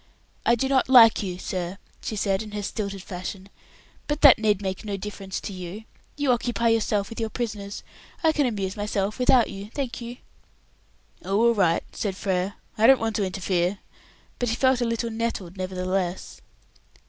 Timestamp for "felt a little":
14.55-15.11